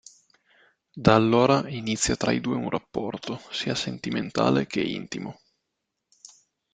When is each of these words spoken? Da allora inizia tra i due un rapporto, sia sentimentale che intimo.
Da 0.95 1.13
allora 1.13 1.69
inizia 1.69 2.15
tra 2.15 2.31
i 2.31 2.41
due 2.41 2.55
un 2.55 2.71
rapporto, 2.71 3.39
sia 3.51 3.75
sentimentale 3.75 4.65
che 4.65 4.81
intimo. 4.81 5.39